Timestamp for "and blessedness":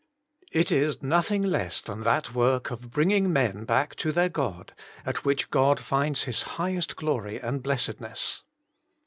7.39-8.41